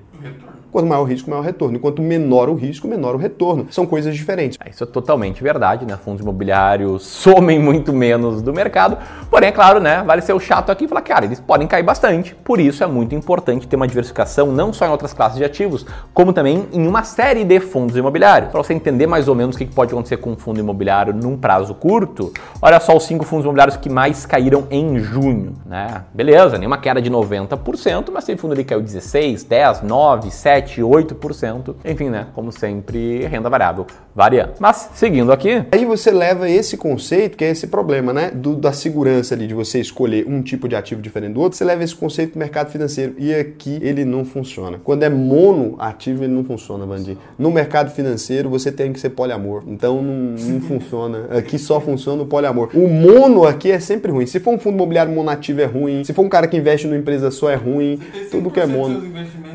Quanto 0.74 0.88
maior 0.88 1.02
o 1.02 1.04
risco, 1.04 1.30
maior 1.30 1.42
o 1.42 1.44
retorno. 1.44 1.76
Enquanto 1.76 2.02
menor 2.02 2.48
o 2.48 2.54
risco, 2.54 2.88
menor 2.88 3.14
o 3.14 3.16
retorno. 3.16 3.68
São 3.70 3.86
coisas 3.86 4.12
diferentes. 4.12 4.58
Isso 4.68 4.82
é 4.82 4.86
totalmente 4.88 5.40
verdade, 5.40 5.86
né? 5.86 5.96
Fundos 5.96 6.20
imobiliários 6.20 7.06
somem 7.06 7.60
muito 7.60 7.92
menos 7.92 8.42
do 8.42 8.52
mercado. 8.52 8.98
Porém, 9.30 9.50
é 9.50 9.52
claro, 9.52 9.78
né? 9.78 10.02
Vale 10.04 10.20
ser 10.20 10.32
o 10.32 10.40
chato 10.40 10.70
aqui 10.70 10.86
e 10.86 10.88
falar, 10.88 11.02
cara, 11.02 11.26
eles 11.26 11.38
podem 11.38 11.68
cair 11.68 11.84
bastante. 11.84 12.34
Por 12.34 12.58
isso 12.58 12.82
é 12.82 12.88
muito 12.88 13.14
importante 13.14 13.68
ter 13.68 13.76
uma 13.76 13.86
diversificação 13.86 14.50
não 14.50 14.72
só 14.72 14.84
em 14.84 14.90
outras 14.90 15.12
classes 15.12 15.38
de 15.38 15.44
ativos, 15.44 15.86
como 16.12 16.32
também 16.32 16.66
em 16.72 16.88
uma 16.88 17.04
série 17.04 17.44
de 17.44 17.60
fundos 17.60 17.96
imobiliários. 17.96 18.50
Para 18.50 18.60
você 18.60 18.74
entender 18.74 19.06
mais 19.06 19.28
ou 19.28 19.36
menos 19.36 19.54
o 19.54 19.58
que 19.60 19.66
pode 19.66 19.92
acontecer 19.92 20.16
com 20.16 20.32
um 20.32 20.36
fundo 20.36 20.58
imobiliário 20.58 21.14
num 21.14 21.36
prazo 21.36 21.72
curto, 21.72 22.32
olha 22.60 22.80
só 22.80 22.96
os 22.96 23.04
cinco 23.04 23.24
fundos 23.24 23.44
imobiliários 23.44 23.76
que 23.76 23.88
mais 23.88 24.26
caíram 24.26 24.66
em 24.72 24.98
junho, 24.98 25.52
né? 25.64 26.02
Beleza, 26.12 26.58
nenhuma 26.58 26.78
queda 26.78 27.00
de 27.00 27.08
90%, 27.08 28.10
mas 28.12 28.24
tem 28.24 28.36
fundo 28.36 28.54
ali 28.54 28.64
que 28.64 28.70
caiu 28.70 28.82
16, 28.82 29.44
10, 29.44 29.82
9, 29.82 30.32
7, 30.32 30.63
7, 30.64 30.80
8%. 30.80 31.74
Enfim, 31.84 32.08
né? 32.08 32.26
Como 32.34 32.50
sempre, 32.50 33.26
renda 33.26 33.50
variável 33.50 33.86
variando. 34.14 34.52
Mas, 34.60 34.90
seguindo 34.94 35.32
aqui. 35.32 35.64
Aí 35.72 35.84
você 35.84 36.10
leva 36.10 36.48
esse 36.48 36.76
conceito, 36.76 37.36
que 37.36 37.44
é 37.44 37.50
esse 37.50 37.66
problema, 37.66 38.12
né? 38.12 38.30
Do, 38.30 38.54
da 38.54 38.72
segurança 38.72 39.34
ali, 39.34 39.46
de 39.46 39.54
você 39.54 39.80
escolher 39.80 40.26
um 40.26 40.40
tipo 40.40 40.68
de 40.68 40.76
ativo 40.76 41.02
diferente 41.02 41.34
do 41.34 41.40
outro, 41.40 41.58
você 41.58 41.64
leva 41.64 41.82
esse 41.82 41.94
conceito 41.94 42.30
para 42.30 42.36
o 42.36 42.40
mercado 42.40 42.70
financeiro. 42.70 43.14
E 43.18 43.34
aqui 43.34 43.78
ele 43.82 44.04
não 44.04 44.24
funciona. 44.24 44.78
Quando 44.82 45.02
é 45.02 45.10
mono 45.10 45.74
ativo, 45.78 46.22
ele 46.22 46.32
não 46.32 46.44
funciona, 46.44 46.86
Vandir. 46.86 47.16
No 47.38 47.50
mercado 47.50 47.90
financeiro, 47.90 48.48
você 48.48 48.70
tem 48.70 48.92
que 48.92 49.00
ser 49.00 49.10
poliamor. 49.10 49.64
Então 49.66 50.00
não, 50.00 50.36
não 50.36 50.60
funciona. 50.62 51.26
Aqui 51.36 51.58
só 51.58 51.80
funciona 51.80 52.22
o 52.22 52.26
poliamor. 52.26 52.70
O 52.74 52.88
mono 52.88 53.44
aqui 53.44 53.70
é 53.70 53.80
sempre 53.80 54.12
ruim. 54.12 54.26
Se 54.26 54.38
for 54.38 54.54
um 54.54 54.58
fundo 54.58 54.74
imobiliário 54.74 55.12
monativo 55.12 55.60
é 55.60 55.66
ruim. 55.66 56.04
Se 56.04 56.12
for 56.12 56.22
um 56.22 56.28
cara 56.28 56.46
que 56.46 56.56
investe 56.56 56.86
numa 56.86 56.98
empresa 56.98 57.30
só 57.30 57.50
é 57.50 57.56
ruim. 57.56 57.98
Tudo 58.30 58.50
que 58.50 58.60
é 58.60 58.66
mono. 58.66 59.02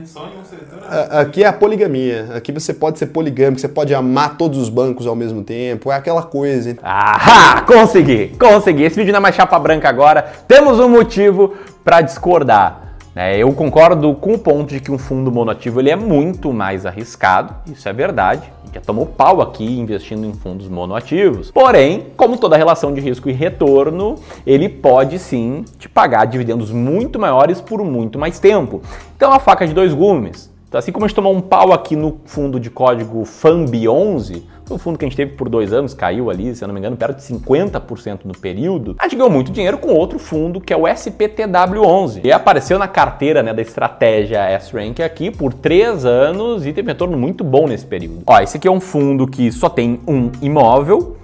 Só 0.06 0.28
em 0.28 0.40
um 0.40 0.44
setor, 0.44 0.80
aqui 1.10 1.44
é 1.44 1.48
a 1.48 1.54
poligamia. 1.54 2.30
Aqui 2.36 2.52
você 2.52 2.74
pode 2.74 3.00
ser 3.00 3.08
poligâmico, 3.08 3.60
você 3.60 3.68
pode 3.68 3.94
amar 3.94 4.38
todos 4.38 4.58
os 4.58 4.70
bancos 4.70 5.08
ao 5.08 5.16
mesmo 5.16 5.44
tempo. 5.44 5.92
É 5.92 5.96
aquela 5.96 6.24
coisa. 6.24 6.78
Ah, 6.84 7.64
consegui! 7.66 8.36
Consegui! 8.40 8.84
Esse 8.84 8.96
vídeo 8.96 9.12
não 9.12 9.20
é 9.20 9.22
mais 9.22 9.36
chapa 9.36 9.58
branca 9.60 9.90
agora. 9.90 10.22
Temos 10.48 10.80
um 10.80 10.90
motivo 10.90 11.54
para 11.84 12.02
discordar. 12.02 12.90
Né? 13.16 13.38
Eu 13.38 13.52
concordo 13.54 14.14
com 14.16 14.34
o 14.34 14.40
ponto 14.40 14.70
de 14.70 14.80
que 14.80 14.92
um 14.92 14.98
fundo 14.98 15.32
monoativo 15.32 15.80
ele 15.80 15.90
é 15.90 15.96
muito 15.96 16.54
mais 16.54 16.86
arriscado, 16.86 17.54
isso 17.68 17.90
é 17.90 17.94
verdade. 17.94 18.52
Já 18.72 18.80
tomou 18.80 19.08
pau 19.08 19.42
aqui 19.42 19.66
investindo 19.80 20.26
em 20.28 20.34
fundos 20.34 20.68
monoativos. 20.68 21.50
Porém, 21.50 22.08
como 22.16 22.38
toda 22.38 22.56
relação 22.56 22.94
de 22.94 23.02
risco 23.02 23.28
e 23.28 23.34
retorno, 23.34 24.16
ele 24.46 24.70
pode 24.70 25.18
sim 25.18 25.66
te 25.80 25.90
pagar 25.90 26.26
dividendos 26.26 26.72
muito 26.72 27.18
maiores 27.18 27.60
por 27.60 27.84
muito 27.84 28.20
mais 28.20 28.40
tempo. 28.40 28.82
Então, 29.18 29.34
a 29.34 29.40
faca 29.40 29.68
de 29.68 29.74
dois 29.74 29.92
gumes. 29.92 30.49
Então, 30.70 30.78
assim 30.78 30.92
como 30.92 31.04
a 31.04 31.08
gente 31.08 31.16
tomou 31.16 31.36
um 31.36 31.42
pau 31.42 31.74
aqui 31.74 31.96
no 31.96 32.20
fundo 32.26 32.60
de 32.60 32.70
código 32.70 33.24
FAMB11, 33.24 34.44
o 34.70 34.78
fundo 34.78 35.00
que 35.00 35.06
a 35.06 35.08
gente 35.08 35.18
teve 35.18 35.32
por 35.34 35.50
dois 35.50 35.74
anos 35.74 35.96
caiu 35.96 36.30
ali, 36.30 36.56
se 36.56 36.64
eu 36.64 36.68
não 36.68 36.76
me 36.76 36.80
engano, 36.80 36.96
perto 36.96 37.18
de 37.18 37.24
50% 37.24 38.20
no 38.26 38.38
período. 38.38 38.96
A 39.00 39.06
gente 39.06 39.16
ganhou 39.16 39.32
muito 39.32 39.52
dinheiro 39.52 39.80
com 39.80 39.96
outro 39.96 40.20
fundo 40.20 40.62
que 40.62 40.72
é 40.72 40.78
o 40.78 40.84
SPTW11. 40.84 42.22
E 42.24 42.32
apareceu 42.32 42.78
na 42.78 42.88
carteira 42.88 43.42
né, 43.42 43.52
da 43.52 43.64
estratégia 43.64 44.48
S-Rank 44.52 45.00
aqui 45.00 45.32
por 45.32 45.54
três 45.54 46.06
anos 46.06 46.68
e 46.68 46.72
teve 46.72 46.88
um 46.88 46.92
retorno 46.92 47.18
muito 47.18 47.44
bom 47.44 47.68
nesse 47.68 47.88
período. 47.88 48.22
Ó, 48.28 48.40
esse 48.40 48.58
aqui 48.58 48.68
é 48.68 48.72
um 48.72 48.80
fundo 48.80 49.26
que 49.26 49.52
só 49.52 49.70
tem 49.70 50.00
um 50.08 50.32
imóvel, 50.40 51.18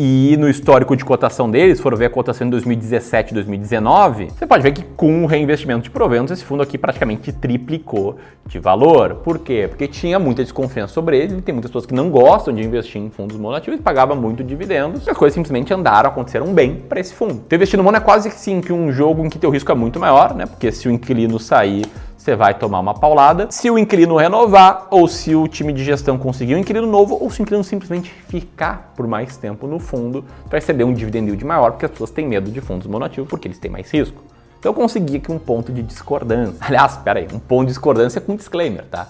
e 0.00 0.36
no 0.36 0.48
histórico 0.48 0.94
de 0.94 1.04
cotação 1.04 1.50
deles, 1.50 1.80
foram 1.80 1.96
ver 1.96 2.04
a 2.04 2.10
cotação 2.10 2.46
em 2.46 2.50
2017 2.50 3.32
e 3.32 3.34
2019, 3.34 4.28
você 4.30 4.46
pode 4.46 4.62
ver 4.62 4.70
que 4.70 4.84
com 4.84 5.24
o 5.24 5.26
reinvestimento 5.26 5.82
de 5.82 5.90
proventos, 5.90 6.30
esse 6.30 6.44
fundo 6.44 6.62
aqui 6.62 6.78
praticamente 6.78 7.32
triplicou 7.32 8.16
de 8.46 8.60
valor. 8.60 9.16
Por 9.16 9.40
quê? 9.40 9.66
Porque 9.68 9.88
tinha 9.88 10.16
muita 10.20 10.44
desconfiança 10.44 10.94
sobre 10.94 11.18
ele, 11.18 11.42
tem 11.42 11.52
muitas 11.52 11.72
pessoas 11.72 11.84
que 11.84 11.94
não 11.94 12.10
gostam 12.10 12.54
de 12.54 12.62
investir 12.62 13.02
em 13.02 13.10
fundos 13.10 13.36
monoativos 13.36 13.80
pagavam 13.80 14.16
muito 14.16 14.44
dividendos, 14.44 15.04
e 15.04 15.10
as 15.10 15.16
coisas 15.16 15.34
simplesmente 15.34 15.74
andaram, 15.74 16.10
aconteceram 16.10 16.54
bem 16.54 16.76
para 16.76 17.00
esse 17.00 17.12
fundo. 17.12 17.42
Então 17.44 17.56
investir 17.56 17.76
no 17.76 17.82
mono 17.82 17.96
é 17.96 18.00
quase 18.00 18.28
assim 18.28 18.60
que 18.60 18.72
um 18.72 18.92
jogo 18.92 19.26
em 19.26 19.28
que 19.28 19.38
teu 19.38 19.50
risco 19.50 19.72
é 19.72 19.74
muito 19.74 19.98
maior, 19.98 20.32
né? 20.32 20.46
Porque 20.46 20.70
se 20.70 20.86
o 20.86 20.92
inquilino 20.92 21.40
sair, 21.40 21.84
você 22.28 22.36
vai 22.36 22.52
tomar 22.52 22.80
uma 22.80 22.92
paulada. 22.92 23.46
Se 23.50 23.70
o 23.70 23.78
inquilino 23.78 24.16
renovar, 24.16 24.86
ou 24.90 25.08
se 25.08 25.34
o 25.34 25.48
time 25.48 25.72
de 25.72 25.82
gestão 25.82 26.18
conseguir 26.18 26.54
um 26.54 26.58
inquilino 26.58 26.86
novo, 26.86 27.16
ou 27.18 27.30
se 27.30 27.40
o 27.40 27.42
inquilino 27.42 27.64
simplesmente 27.64 28.10
ficar 28.28 28.92
por 28.94 29.06
mais 29.06 29.38
tempo 29.38 29.66
no 29.66 29.78
fundo, 29.78 30.22
vai 30.50 30.60
receber 30.60 30.84
um 30.84 30.92
dividend 30.92 31.26
yield 31.26 31.42
maior, 31.44 31.70
porque 31.70 31.86
as 31.86 31.90
pessoas 31.90 32.10
têm 32.10 32.28
medo 32.28 32.50
de 32.50 32.60
fundos 32.60 32.86
monoativos, 32.86 33.30
porque 33.30 33.48
eles 33.48 33.58
têm 33.58 33.70
mais 33.70 33.90
risco. 33.90 34.22
Então 34.58 34.72
eu 34.72 34.74
consegui 34.74 35.16
aqui 35.16 35.32
um 35.32 35.38
ponto 35.38 35.72
de 35.72 35.82
discordância. 35.82 36.54
Aliás, 36.60 36.92
espera 36.92 37.20
aí, 37.20 37.28
um 37.32 37.38
ponto 37.38 37.62
de 37.62 37.68
discordância 37.68 38.20
com 38.20 38.36
disclaimer, 38.36 38.84
tá? 38.84 39.08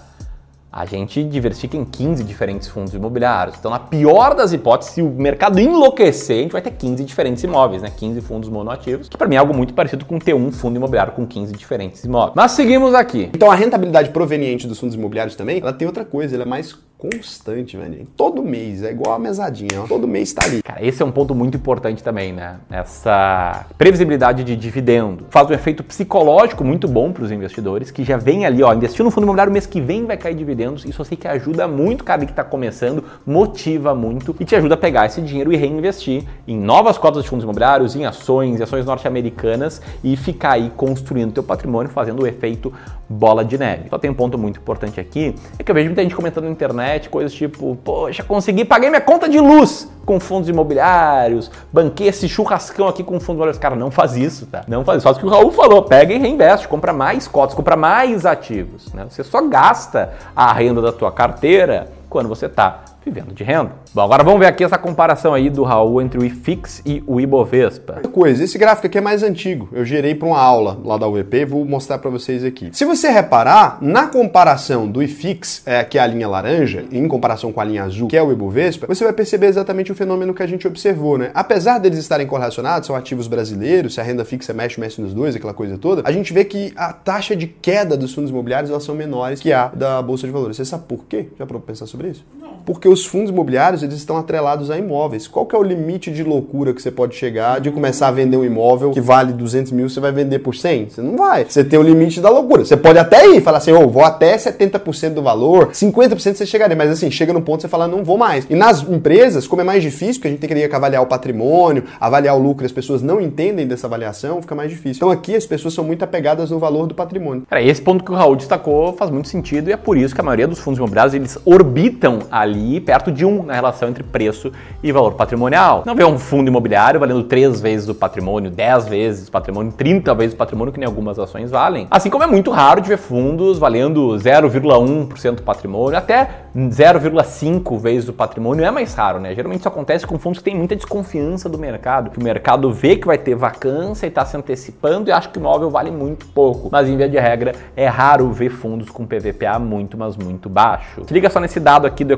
A 0.71 0.85
gente 0.85 1.23
diversifica 1.23 1.75
em 1.75 1.83
15 1.83 2.23
diferentes 2.23 2.67
fundos 2.67 2.93
imobiliários. 2.93 3.57
Então, 3.57 3.71
na 3.71 3.79
pior 3.79 4.35
das 4.35 4.53
hipóteses, 4.53 4.93
se 4.93 5.01
o 5.01 5.09
mercado 5.09 5.59
enlouquecer, 5.59 6.37
a 6.37 6.41
gente 6.43 6.51
vai 6.51 6.61
ter 6.61 6.71
15 6.71 7.03
diferentes 7.03 7.43
imóveis, 7.43 7.81
né? 7.81 7.91
15 7.95 8.21
fundos 8.21 8.49
monoativos, 8.49 9.09
que 9.09 9.17
para 9.17 9.27
mim 9.27 9.35
é 9.35 9.39
algo 9.39 9.53
muito 9.53 9.73
parecido 9.73 10.05
com 10.05 10.19
ter 10.19 10.35
um 10.35 10.51
fundo 10.51 10.77
imobiliário 10.77 11.13
com 11.13 11.25
15 11.25 11.53
diferentes 11.53 12.03
imóveis. 12.03 12.33
Mas 12.35 12.51
seguimos 12.51 12.93
aqui. 12.93 13.29
Então 13.33 13.51
a 13.51 13.55
rentabilidade 13.55 14.11
proveniente 14.11 14.67
dos 14.67 14.79
fundos 14.79 14.95
imobiliários 14.95 15.35
também, 15.35 15.59
ela 15.59 15.73
tem 15.73 15.87
outra 15.87 16.05
coisa, 16.05 16.35
ela 16.35 16.43
é 16.43 16.47
mais 16.47 16.75
constante, 16.99 17.77
velho. 17.77 18.05
Todo 18.17 18.43
mês, 18.43 18.83
é 18.83 18.91
igual 18.91 19.15
a 19.15 19.19
mesadinha, 19.19 19.81
ó. 19.81 19.87
todo 19.87 20.05
mês 20.05 20.33
tá 20.33 20.45
ali. 20.45 20.61
Cara, 20.61 20.85
esse 20.85 21.01
é 21.01 21.05
um 21.05 21.11
ponto 21.11 21.33
muito 21.33 21.55
importante 21.55 22.03
também, 22.03 22.33
né? 22.33 22.57
Essa 22.69 23.65
previsibilidade 23.77 24.43
de 24.43 24.53
dividendo 24.57 25.25
faz 25.29 25.49
um 25.49 25.53
efeito 25.53 25.81
psicológico 25.81 26.61
muito 26.61 26.89
bom 26.89 27.13
para 27.13 27.23
os 27.23 27.31
investidores 27.31 27.89
que 27.89 28.03
já 28.03 28.17
vem 28.17 28.45
ali, 28.45 28.61
ó, 28.61 28.73
investir 28.73 29.05
no 29.05 29.11
fundo 29.11 29.23
imobiliário 29.23 29.53
mês 29.53 29.65
que 29.65 29.79
vem 29.79 30.05
vai 30.05 30.17
cair 30.17 30.35
dividendos. 30.35 30.83
Isso 30.83 30.99
eu 30.99 31.05
sei 31.05 31.15
que 31.15 31.25
ajuda 31.25 31.69
muito 31.69 32.03
cara 32.03 32.25
que 32.25 32.33
está 32.33 32.43
começando, 32.43 33.05
motiva 33.25 33.95
muito 33.95 34.35
e 34.37 34.43
te 34.43 34.57
ajuda 34.57 34.73
a 34.73 34.77
pegar 34.77 35.05
esse 35.05 35.21
dinheiro 35.21 35.53
e 35.53 35.55
reinvestir 35.55 36.25
em 36.45 36.59
novas 36.59 36.97
cotas 36.97 37.23
de 37.23 37.29
fundos 37.29 37.45
imobiliários, 37.45 37.95
em 37.95 38.05
ações, 38.05 38.59
em 38.59 38.63
ações 38.63 38.85
norte-americanas 38.85 39.81
e 40.03 40.17
ficar 40.17 40.51
aí 40.51 40.69
construindo 40.75 41.31
teu 41.31 41.43
patrimônio, 41.43 41.89
fazendo 41.89 42.23
o 42.23 42.27
efeito 42.27 42.73
bola 43.07 43.45
de 43.45 43.57
neve. 43.57 43.89
Só 43.89 43.97
tem 43.97 44.11
um 44.11 44.13
ponto 44.13 44.37
muito 44.37 44.59
importante 44.59 44.99
aqui, 44.99 45.33
é 45.57 45.63
que 45.63 45.71
eu 45.71 45.75
vejo 45.75 45.87
muita 45.87 46.03
gente 46.03 46.13
comentando 46.13 46.43
na 46.43 46.51
internet 46.51 46.88
coisas 47.09 47.33
tipo, 47.33 47.75
poxa, 47.83 48.23
consegui, 48.23 48.65
paguei 48.65 48.89
minha 48.89 49.01
conta 49.01 49.29
de 49.29 49.39
luz 49.39 49.87
com 50.05 50.19
fundos 50.19 50.49
imobiliários, 50.49 51.51
banquei 51.71 52.07
esse 52.07 52.27
churrascão 52.27 52.87
aqui 52.87 53.03
com 53.03 53.19
fundos 53.19 53.35
imobiliários. 53.35 53.59
Cara, 53.59 53.75
não 53.75 53.91
faz 53.91 54.15
isso, 54.15 54.47
tá? 54.47 54.63
Não 54.67 54.83
faz 54.83 54.97
isso. 54.97 55.03
Faz 55.03 55.17
o 55.17 55.19
que 55.19 55.25
o 55.25 55.29
Raul 55.29 55.51
falou, 55.51 55.83
pega 55.83 56.13
e 56.13 56.17
reinveste, 56.17 56.67
compra 56.67 56.91
mais 56.91 57.27
cotas, 57.27 57.53
compra 57.53 57.75
mais 57.75 58.25
ativos, 58.25 58.91
né? 58.93 59.05
Você 59.09 59.23
só 59.23 59.41
gasta 59.41 60.13
a 60.35 60.51
renda 60.51 60.81
da 60.81 60.91
tua 60.91 61.11
carteira 61.11 61.91
quando 62.09 62.27
você 62.27 62.47
está 62.47 62.83
vivendo 63.03 63.33
de 63.33 63.43
renda. 63.43 63.71
Bom, 63.93 64.01
agora 64.01 64.23
vamos 64.23 64.39
ver 64.39 64.47
aqui 64.47 64.63
essa 64.63 64.77
comparação 64.77 65.33
aí 65.33 65.49
do 65.49 65.63
Raul 65.63 66.01
entre 66.01 66.19
o 66.19 66.25
IFIX 66.25 66.81
e 66.85 67.03
o 67.07 67.19
Ibovespa. 67.19 68.01
Coisa, 68.11 68.43
esse 68.43 68.57
gráfico 68.57 68.87
aqui 68.87 68.97
é 68.97 69.01
mais 69.01 69.23
antigo. 69.23 69.69
Eu 69.71 69.85
gerei 69.85 70.13
para 70.13 70.27
uma 70.27 70.39
aula 70.39 70.79
lá 70.83 70.97
da 70.97 71.07
UEP, 71.07 71.45
vou 71.45 71.65
mostrar 71.65 71.97
para 71.97 72.09
vocês 72.09 72.43
aqui. 72.43 72.69
Se 72.73 72.85
você 72.85 73.09
reparar, 73.09 73.77
na 73.81 74.07
comparação 74.07 74.87
do 74.87 75.01
IFIX, 75.01 75.63
é, 75.65 75.83
que 75.83 75.97
é 75.97 76.01
a 76.01 76.07
linha 76.07 76.27
laranja, 76.27 76.85
em 76.91 77.07
comparação 77.07 77.51
com 77.51 77.61
a 77.61 77.63
linha 77.63 77.83
azul, 77.83 78.07
que 78.07 78.17
é 78.17 78.21
o 78.21 78.31
Ibovespa, 78.31 78.87
você 78.87 79.03
vai 79.03 79.13
perceber 79.13 79.47
exatamente 79.47 79.91
o 79.91 79.95
fenômeno 79.95 80.33
que 80.33 80.43
a 80.43 80.47
gente 80.47 80.67
observou, 80.67 81.17
né? 81.17 81.31
Apesar 81.33 81.79
deles 81.79 81.99
estarem 81.99 82.27
correlacionados, 82.27 82.87
são 82.87 82.95
ativos 82.95 83.27
brasileiros, 83.27 83.93
se 83.93 84.01
a 84.01 84.03
renda 84.03 84.25
fixa 84.25 84.53
mexe, 84.53 84.79
mexe 84.79 85.01
nos 85.01 85.13
dois, 85.13 85.35
aquela 85.35 85.53
coisa 85.53 85.77
toda, 85.77 86.01
a 86.05 86.11
gente 86.11 86.33
vê 86.33 86.43
que 86.43 86.73
a 86.75 86.91
taxa 86.91 87.35
de 87.35 87.47
queda 87.47 87.95
dos 87.95 88.13
fundos 88.13 88.29
imobiliários 88.29 88.69
elas 88.69 88.83
são 88.83 88.95
menores 88.95 89.39
que 89.39 89.53
a 89.53 89.67
da 89.67 90.01
Bolsa 90.01 90.27
de 90.27 90.33
Valores. 90.33 90.57
Você 90.57 90.65
sabe 90.65 90.83
por 90.87 91.05
quê? 91.05 91.29
Já 91.37 91.45
para 91.45 91.59
pensar 91.59 91.85
sobre 91.85 92.09
isso? 92.09 92.25
Não. 92.39 92.49
Porque 92.65 92.87
os 92.89 93.05
fundos 93.05 93.29
imobiliários 93.29 93.83
eles 93.83 93.95
estão 93.95 94.17
atrelados 94.17 94.69
a 94.69 94.77
imóveis. 94.77 95.27
Qual 95.27 95.45
que 95.45 95.55
é 95.55 95.59
o 95.59 95.63
limite 95.63 96.11
de 96.11 96.23
loucura 96.23 96.73
que 96.73 96.81
você 96.81 96.91
pode 96.91 97.15
chegar 97.15 97.59
de 97.59 97.71
começar 97.71 98.07
a 98.07 98.11
vender 98.11 98.37
um 98.37 98.43
imóvel 98.43 98.91
que 98.91 99.01
vale 99.01 99.33
200 99.33 99.71
mil, 99.71 99.89
você 99.89 99.99
vai 99.99 100.11
vender 100.11 100.39
por 100.39 100.55
100? 100.55 100.89
Você 100.89 101.01
não 101.01 101.15
vai. 101.15 101.45
Você 101.45 101.63
tem 101.63 101.79
o 101.79 101.83
limite 101.83 102.19
da 102.19 102.29
loucura. 102.29 102.65
Você 102.65 102.75
pode 102.75 102.99
até 102.99 103.27
ir, 103.27 103.41
falar 103.41 103.59
assim, 103.59 103.71
oh, 103.71 103.87
vou 103.87 104.03
até 104.03 104.35
70% 104.35 105.13
do 105.13 105.21
valor, 105.21 105.69
50% 105.69 106.35
você 106.35 106.45
chegaria, 106.45 106.75
mas 106.75 106.89
assim, 106.89 107.09
chega 107.11 107.31
no 107.31 107.41
ponto 107.41 107.61
você 107.61 107.67
fala, 107.67 107.87
não 107.87 108.03
vou 108.03 108.17
mais. 108.17 108.45
E 108.49 108.55
nas 108.55 108.81
empresas, 108.81 109.47
como 109.47 109.61
é 109.61 109.65
mais 109.65 109.81
difícil, 109.83 110.15
porque 110.15 110.27
a 110.27 110.31
gente 110.31 110.39
teria 110.39 110.67
que 110.67 110.75
avaliar 110.75 111.01
o 111.01 111.05
patrimônio, 111.05 111.83
avaliar 111.99 112.35
o 112.35 112.39
lucro, 112.39 112.65
as 112.65 112.71
pessoas 112.71 113.01
não 113.01 113.21
entendem 113.21 113.67
dessa 113.67 113.87
avaliação, 113.87 114.41
fica 114.41 114.55
mais 114.55 114.69
difícil. 114.69 114.97
Então 114.97 115.11
aqui 115.11 115.35
as 115.35 115.45
pessoas 115.45 115.73
são 115.73 115.83
muito 115.83 116.03
apegadas 116.03 116.51
no 116.51 116.59
valor 116.59 116.87
do 116.87 116.95
patrimônio. 116.95 117.43
Cara, 117.49 117.61
esse 117.61 117.81
ponto 117.81 118.03
que 118.03 118.11
o 118.11 118.15
Raul 118.15 118.35
destacou 118.35 118.93
faz 118.93 119.11
muito 119.11 119.27
sentido 119.27 119.69
e 119.69 119.73
é 119.73 119.77
por 119.77 119.97
isso 119.97 120.13
que 120.13 120.21
a 120.21 120.23
maioria 120.23 120.47
dos 120.47 120.59
fundos 120.59 120.77
imobiliários 120.77 121.13
eles 121.13 121.37
orbitam 121.45 122.19
ali 122.31 122.78
perto 122.79 123.11
de 123.11 123.25
um 123.25 123.43
na 123.43 123.53
relação 123.53 123.89
entre 123.89 124.03
preço 124.03 124.51
e 124.81 124.91
valor 124.91 125.13
patrimonial. 125.13 125.83
Não 125.85 125.95
vê 125.95 126.03
um 126.03 126.17
fundo 126.17 126.47
imobiliário 126.47 126.99
valendo 126.99 127.23
3 127.23 127.59
vezes 127.61 127.87
o 127.89 127.95
patrimônio, 127.95 128.49
10 128.49 128.87
vezes 128.87 129.27
o 129.27 129.31
patrimônio, 129.31 129.71
30 129.71 130.13
vezes 130.15 130.33
o 130.33 130.37
patrimônio, 130.37 130.73
que 130.73 130.79
nem 130.79 130.87
algumas 130.87 131.19
ações 131.19 131.51
valem. 131.51 131.87
Assim 131.91 132.09
como 132.09 132.23
é 132.23 132.27
muito 132.27 132.51
raro 132.51 132.81
de 132.81 132.89
ver 132.89 132.97
fundos 132.97 133.59
valendo 133.59 134.09
0,1% 134.17 135.35
do 135.35 135.43
patrimônio, 135.43 135.97
até 135.97 136.29
0,5 136.55 137.77
vezes 137.79 138.09
o 138.09 138.13
patrimônio 138.13 138.65
é 138.65 138.71
mais 138.71 138.93
raro, 138.93 139.19
né? 139.19 139.33
Geralmente 139.35 139.59
isso 139.59 139.67
acontece 139.67 140.05
com 140.05 140.17
fundos 140.17 140.39
que 140.39 140.45
têm 140.45 140.55
muita 140.55 140.75
desconfiança 140.75 141.47
do 141.47 141.57
mercado, 141.57 142.09
que 142.09 142.19
o 142.19 142.23
mercado 142.23 142.71
vê 142.71 142.95
que 142.95 143.07
vai 143.07 143.17
ter 143.17 143.35
vacância 143.35 144.05
e 144.05 144.09
está 144.09 144.25
se 144.25 144.35
antecipando 144.35 145.09
e 145.09 145.11
acha 145.11 145.29
que 145.29 145.37
o 145.37 145.39
imóvel 145.39 145.69
vale 145.69 145.91
muito 145.91 146.25
pouco. 146.27 146.69
Mas 146.71 146.87
em 146.87 146.97
via 146.97 147.09
de 147.09 147.19
regra, 147.19 147.53
é 147.75 147.87
raro 147.87 148.31
ver 148.31 148.49
fundos 148.49 148.89
com 148.89 149.05
PVPA 149.05 149.59
muito, 149.59 149.97
mas 149.97 150.15
muito 150.15 150.49
baixo. 150.49 151.03
Se 151.05 151.13
liga 151.13 151.29
só 151.29 151.39
nesse 151.39 151.59
dado 151.59 151.85
aqui 151.85 152.03
do 152.03 152.13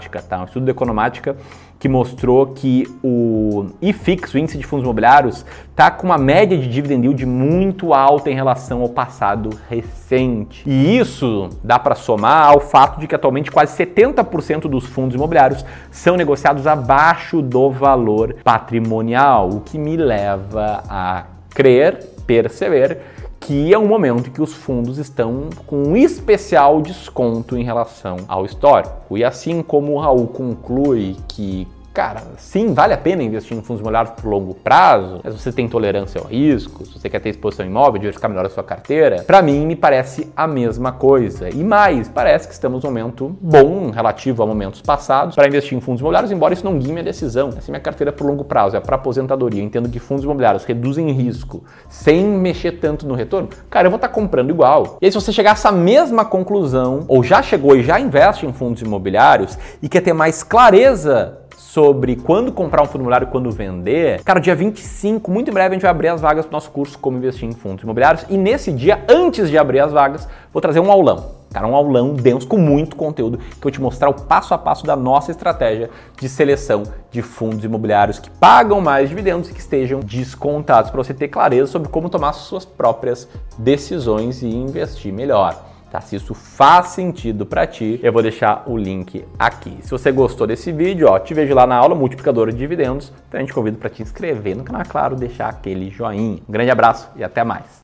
Economática, 0.00 0.22
tá? 0.22 0.40
Um 0.40 0.44
estudo 0.44 0.64
do 0.64 0.70
Economática 0.70 1.36
que 1.78 1.88
mostrou 1.88 2.48
que 2.48 2.84
o 3.02 3.66
IFIX, 3.80 4.34
o 4.34 4.38
índice 4.38 4.58
de 4.58 4.66
fundos 4.66 4.84
imobiliários, 4.84 5.46
está 5.70 5.90
com 5.90 6.06
uma 6.08 6.18
média 6.18 6.56
de 6.56 6.68
dividend 6.68 7.06
yield 7.06 7.24
muito 7.24 7.94
alta 7.94 8.30
em 8.30 8.34
relação 8.34 8.82
ao 8.82 8.88
passado 8.88 9.50
recente. 9.68 10.62
E 10.68 10.98
isso 10.98 11.48
dá 11.64 11.78
para 11.78 11.94
somar 11.94 12.50
ao 12.50 12.60
fato 12.60 13.00
de 13.00 13.06
que 13.06 13.14
atualmente 13.14 13.50
quase 13.50 13.76
70% 13.82 14.68
dos 14.68 14.84
fundos 14.86 15.14
imobiliários 15.14 15.64
são 15.90 16.16
negociados 16.16 16.66
abaixo 16.66 17.40
do 17.40 17.70
valor 17.70 18.36
patrimonial, 18.44 19.48
o 19.48 19.60
que 19.60 19.78
me 19.78 19.96
leva 19.96 20.82
a 20.86 21.24
crer, 21.48 21.98
perceber 22.26 22.98
que 23.40 23.72
é 23.72 23.78
um 23.78 23.88
momento 23.88 24.30
que 24.30 24.42
os 24.42 24.52
fundos 24.52 24.98
estão 24.98 25.48
com 25.66 25.82
um 25.82 25.96
especial 25.96 26.80
desconto 26.82 27.56
em 27.56 27.64
relação 27.64 28.18
ao 28.28 28.44
histórico. 28.44 29.16
E 29.16 29.24
assim 29.24 29.62
como 29.62 29.94
o 29.94 29.98
Raul 29.98 30.28
conclui 30.28 31.16
que 31.26 31.66
cara, 31.92 32.22
sim, 32.36 32.72
vale 32.72 32.94
a 32.94 32.98
pena 32.98 33.22
investir 33.22 33.56
em 33.56 33.62
fundos 33.62 33.80
imobiliários 33.80 34.14
por 34.14 34.28
longo 34.28 34.54
prazo, 34.54 35.20
mas 35.24 35.34
você 35.34 35.52
tem 35.52 35.68
tolerância 35.68 36.20
ao 36.20 36.26
risco, 36.26 36.86
se 36.86 36.98
você 36.98 37.08
quer 37.08 37.20
ter 37.20 37.30
exposição 37.30 37.66
imóvel, 37.66 37.94
diversificar 37.94 38.30
melhor 38.30 38.46
a 38.46 38.50
sua 38.50 38.62
carteira, 38.62 39.24
para 39.24 39.42
mim 39.42 39.66
me 39.66 39.74
parece 39.74 40.30
a 40.36 40.46
mesma 40.46 40.92
coisa. 40.92 41.50
E 41.50 41.64
mais, 41.64 42.08
parece 42.08 42.46
que 42.46 42.54
estamos 42.54 42.84
num 42.84 42.90
momento 42.90 43.36
bom 43.40 43.90
relativo 43.90 44.42
a 44.42 44.46
momentos 44.46 44.80
passados 44.80 45.34
para 45.34 45.48
investir 45.48 45.76
em 45.76 45.80
fundos 45.80 46.00
imobiliários, 46.00 46.30
embora 46.30 46.54
isso 46.54 46.64
não 46.64 46.78
guie 46.78 46.92
minha 46.92 47.02
decisão. 47.02 47.52
Se 47.60 47.70
minha 47.70 47.80
carteira 47.80 48.12
por 48.12 48.26
longo 48.26 48.44
prazo 48.44 48.76
é 48.76 48.80
para 48.80 48.96
aposentadoria, 48.96 49.60
eu 49.60 49.66
entendo 49.66 49.88
que 49.88 49.98
fundos 49.98 50.24
imobiliários 50.24 50.64
reduzem 50.64 51.10
risco 51.10 51.64
sem 51.88 52.24
mexer 52.24 52.72
tanto 52.72 53.06
no 53.06 53.14
retorno, 53.14 53.48
cara, 53.68 53.86
eu 53.86 53.90
vou 53.90 53.96
estar 53.96 54.08
tá 54.08 54.14
comprando 54.14 54.50
igual. 54.50 54.98
E 55.00 55.06
aí, 55.06 55.12
se 55.12 55.20
você 55.20 55.32
chegar 55.32 55.50
a 55.50 55.52
essa 55.52 55.72
mesma 55.72 56.24
conclusão, 56.24 57.04
ou 57.08 57.24
já 57.24 57.42
chegou 57.42 57.76
e 57.76 57.82
já 57.82 57.98
investe 57.98 58.46
em 58.46 58.52
fundos 58.52 58.80
imobiliários 58.80 59.58
e 59.82 59.88
quer 59.88 60.00
ter 60.00 60.12
mais 60.12 60.42
clareza 60.42 61.39
sobre 61.72 62.16
quando 62.16 62.50
comprar 62.50 62.82
um 62.82 62.86
fundo 62.86 63.02
imobiliário 63.02 63.28
e 63.28 63.30
quando 63.30 63.48
vender, 63.50 64.20
cara, 64.24 64.40
dia 64.40 64.56
25, 64.56 65.30
muito 65.30 65.50
em 65.50 65.54
breve, 65.54 65.68
a 65.68 65.72
gente 65.74 65.82
vai 65.82 65.90
abrir 65.90 66.08
as 66.08 66.20
vagas 66.20 66.44
do 66.44 66.50
nosso 66.50 66.68
curso 66.70 66.98
Como 66.98 67.16
Investir 67.16 67.48
em 67.48 67.52
Fundos 67.52 67.84
Imobiliários. 67.84 68.26
E 68.28 68.36
nesse 68.36 68.72
dia, 68.72 69.04
antes 69.08 69.48
de 69.48 69.56
abrir 69.56 69.78
as 69.78 69.92
vagas, 69.92 70.26
vou 70.52 70.60
trazer 70.60 70.80
um 70.80 70.90
aulão. 70.90 71.38
Cara, 71.52 71.68
um 71.68 71.74
aulão 71.76 72.14
denso 72.14 72.46
com 72.46 72.58
muito 72.58 72.96
conteúdo 72.96 73.38
que 73.38 73.44
eu 73.44 73.62
vou 73.62 73.70
te 73.70 73.80
mostrar 73.80 74.08
o 74.08 74.14
passo 74.14 74.52
a 74.52 74.58
passo 74.58 74.84
da 74.84 74.96
nossa 74.96 75.30
estratégia 75.30 75.90
de 76.18 76.28
seleção 76.28 76.82
de 77.10 77.22
fundos 77.22 77.64
imobiliários 77.64 78.18
que 78.18 78.30
pagam 78.30 78.80
mais 78.80 79.08
dividendos 79.08 79.48
e 79.48 79.52
que 79.52 79.60
estejam 79.60 80.00
descontados 80.00 80.90
para 80.90 81.02
você 81.02 81.14
ter 81.14 81.28
clareza 81.28 81.70
sobre 81.70 81.88
como 81.88 82.08
tomar 82.08 82.32
suas 82.32 82.64
próprias 82.64 83.28
decisões 83.56 84.42
e 84.42 84.48
investir 84.48 85.12
melhor. 85.12 85.69
Tá? 85.90 86.00
Se 86.00 86.16
isso 86.16 86.34
faz 86.34 86.88
sentido 86.88 87.44
para 87.44 87.66
ti, 87.66 87.98
eu 88.02 88.12
vou 88.12 88.22
deixar 88.22 88.62
o 88.66 88.76
link 88.76 89.24
aqui. 89.38 89.78
Se 89.82 89.90
você 89.90 90.12
gostou 90.12 90.46
desse 90.46 90.70
vídeo, 90.70 91.08
ó, 91.08 91.18
te 91.18 91.34
vejo 91.34 91.54
lá 91.54 91.66
na 91.66 91.76
aula 91.76 91.94
multiplicadora 91.94 92.52
de 92.52 92.58
dividendos. 92.58 93.12
Então 93.28 93.38
a 93.38 93.42
gente 93.42 93.52
convido 93.52 93.76
para 93.76 93.90
te 93.90 94.02
inscrever 94.02 94.56
no 94.56 94.62
canal, 94.62 94.82
claro, 94.88 95.16
deixar 95.16 95.48
aquele 95.48 95.90
joinha. 95.90 96.40
Um 96.48 96.52
grande 96.52 96.70
abraço 96.70 97.08
e 97.16 97.24
até 97.24 97.42
mais. 97.42 97.78